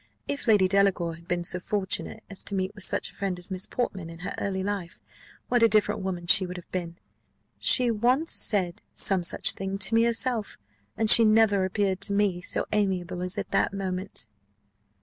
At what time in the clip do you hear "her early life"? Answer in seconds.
4.25-4.99